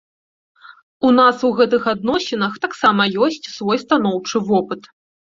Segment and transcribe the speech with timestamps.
[1.09, 4.89] У нас у гэтых адносінах таксама ёсць свой станоўчы вопыт.